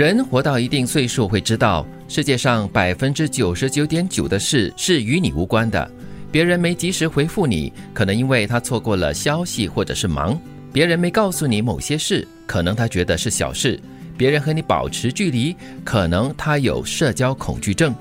[0.00, 5.90] 人活到一定岁数会知道，世界上百分之九十九点九的事是与你无关的。
[6.32, 10.34] 别人没及时回复你，可能因为他错过了消息或者是忙；
[10.72, 13.78] 别人没告诉你某些事，可能他觉得是小事；
[14.16, 15.54] 别人和你保持距离，
[15.84, 17.94] 可能他有社交恐惧症。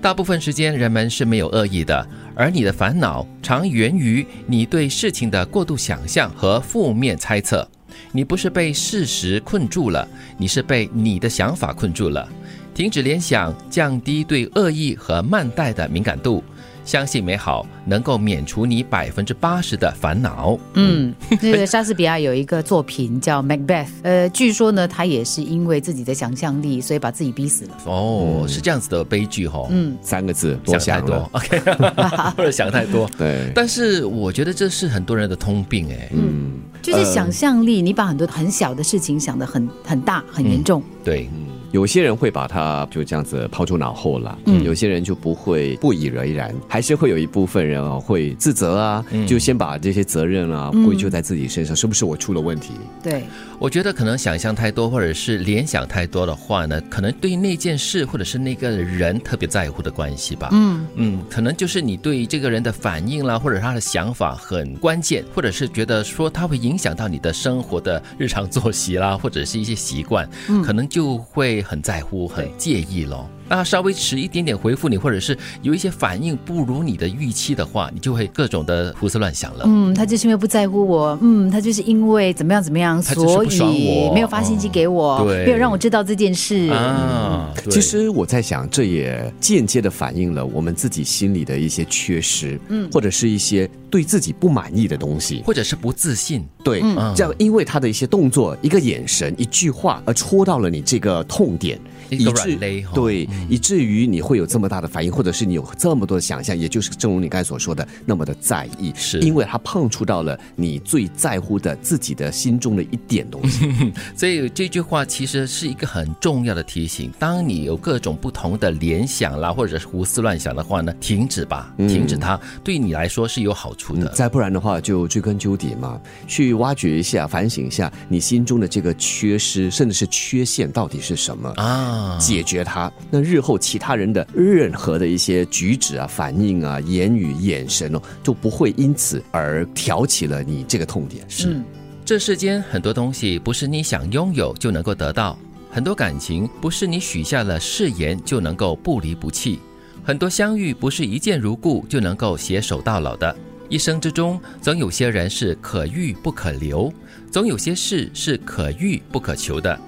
[0.00, 7.68] 大部分时间，人们是没有恶意的，而你的烦恼常源于你对事情的过度想象和负面猜测。
[8.12, 10.06] 你不是被事实困住了，
[10.36, 12.28] 你是被你的想法困住了。
[12.74, 16.44] 停止联想，降低对恶意和慢待的敏感度。
[16.84, 20.58] 相信美好能够免除你百分之八十的烦恼。
[20.74, 27.78] 嗯，那个莎士比亚有一个作品叫《Macbeth》，呃，据说呢，他也是因为自己的想象力，所以把自己逼死了。
[27.84, 29.64] 哦，是这样子的悲剧哈。
[29.70, 31.30] 嗯，三个字，想太多。
[31.30, 31.60] OK，
[32.36, 33.08] 或者想太多。
[33.16, 33.52] 对。
[33.54, 36.08] 但是我觉得这是很多人的通病哎。
[36.12, 40.82] 嗯，就是想象力，你把很多很小的事情想得很很大、很严重。
[41.04, 41.30] 对。
[41.72, 52.74] 有些人会把它就这样子抛诸脑后了，嗯，有些人就不会不以为然，还是会有一部分人啊会自责啊，就先把这些责任啊归咎在自己身上，是不是我出了问题？
[53.02, 53.24] 对，
[53.58, 60.86] 我觉得可能想象太多或者是联想太多的话呢，可能对那件事或者是那个人特别在乎的关系吧，嗯。
[60.96, 70.28] 嗯，可能就是你对这个人的反应啦，或者他的想法很关键，或者是觉得说他会影响到你的生活的日常作息啦，或者是一些习惯，
[70.62, 71.61] 可能就会。
[71.62, 73.28] 很在乎，很介意咯。
[73.48, 79.64] 那稍微迟一点点回复你，或者是有一些反应不如你的预期的话，你就会各种的胡思乱想了。
[79.66, 86.68] 嗯，他就是因为不在乎我，嗯，他就是因为怎么样怎么样，所以没有发信息给我，没有让我知道这件事。
[86.70, 96.44] 啊，其实我在想，这也间接的反映了我们自己心里的一些缺失，嗯，或者是一些对自己不满意的东西，或者是不自信。
[96.64, 96.80] 对，
[97.14, 101.78] 这样因为他的一些动作、一个眼神、一句话而戳到了你这个痛点。
[102.08, 113.92] 一个软肋对，以至于你会有这么大的反应，或者是你有这么多的想象，也就是正如你刚才所说的那么的在意，是因为他碰触到了你最在乎的自己的心中的一点东西。
[114.16, 124.08] 所以这句话其实是一个很重要的提醒：当你有各种不同的联想啦，或者是胡思乱想的话呢，停止吧，停止它，对你来说是有好处的。
[124.10, 132.18] 再不然的话，就追根究底嘛，去挖掘一下，反省一下你心中的这个缺失，甚至是缺陷到底是什么啊？
[132.18, 141.24] 解决它，那日后其他人的任何的一些举止啊、反应啊、言语、眼神哦，就不会因此而挑起了你这个痛点。
[141.28, 141.60] 是，
[142.04, 145.38] 这世间很多东西不是你想拥有就能够得到，
[145.70, 149.58] 很多感情不是你许下了誓言就能够不离不弃，
[150.04, 153.34] 很多相遇不是一见如故就能够携手到老的。
[153.68, 156.92] 一生之中，总有些人是可遇不可留，
[157.30, 159.78] 总有些事是可遇不可求的。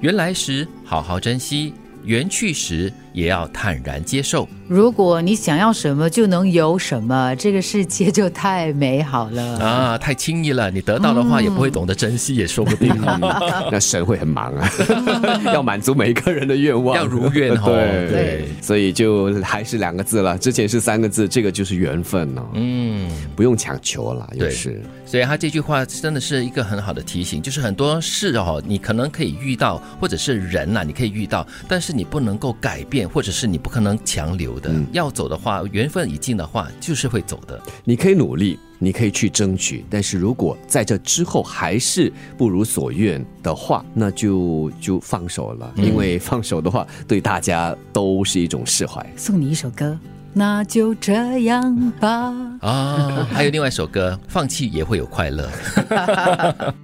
[0.00, 1.72] 原来时，好好珍惜；
[2.04, 4.46] 缘去时，也要坦然接受。
[4.68, 9.96] 如果你想要什么就能有什么，这个世界就太美好了啊！
[9.98, 12.92] 太轻易了，你得到的话也不会懂得珍惜，也说不定。
[13.70, 14.68] 那神会很忙啊，
[15.52, 17.62] 要满足每一个人的愿望，要如愿 哦。
[17.64, 22.44] 对，所以就还是两个字了，之前是三个字，这个就是缘分了。
[22.54, 24.82] 嗯，不用强求了，也是。
[25.06, 34.54] 所以他这句话真的是一个很好的提醒，就是很多事哦，你可能可以遇到，或者是人呐，你可以遇到，但是你不能够改变，或者是你不可能强留。
[34.60, 37.60] 的要走的话，缘分已尽的话，就是会走的。
[37.84, 45.72] 你可以努力，你可以去争取，但是如果在这之后还是不如所愿的话，那就就放手了。
[45.76, 49.04] 因为放手的话，对大家都是一种释怀。
[49.16, 49.98] 送你一首歌，
[50.32, 52.32] 那就这样吧。
[52.60, 55.50] 啊，还有另外一首歌，放弃也会有快乐。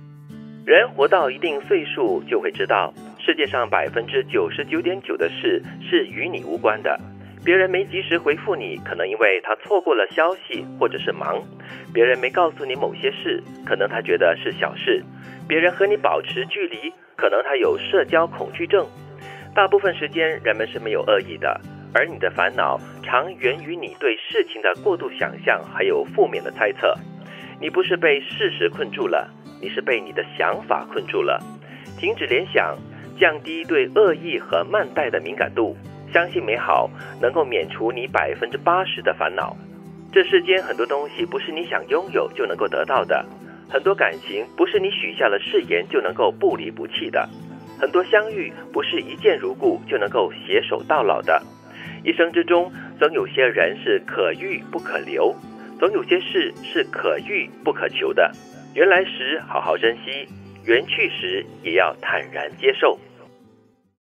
[0.67, 2.93] 人活到一定岁数，就会知道，
[3.31, 6.99] 世界上百分之九十九点九的事是与你无关的。
[7.45, 11.41] 别人没及时回复你，可能因为他错过了消息，或者是忙；
[11.95, 15.01] 别人没告诉你某些事，可能他觉得是小事；
[15.47, 18.85] 别人和你保持距离，可能他有社交恐惧症。
[19.55, 21.61] 大部分时间，人们是没有恶意的，
[21.95, 26.93] 而你的烦恼常源于你对事情的过度想象，还有负面的猜测。
[27.61, 29.31] 你不是被事实困住了，
[29.63, 31.41] 你是被你的想法困住了。
[31.97, 32.79] 停止联想，
[33.21, 35.77] 降低对恶意和慢待的敏感度。
[36.13, 36.91] 相信美好
[37.21, 39.57] 能够免除你百分之八十的烦恼。
[40.13, 43.25] 这世间很多东西不是你想拥有就能够得到的，
[43.69, 47.29] 很多感情不是你许下了誓言就能够不离不弃的，
[47.79, 51.41] 很多相遇不是一见如故就能够携手到老的。
[52.03, 55.33] 一生之中，总有些人是可遇不可留，
[55.79, 58.33] 总有些事是可遇不可求的。
[58.75, 60.27] 缘来时好好珍惜，
[60.65, 62.99] 缘去时也要坦然接受。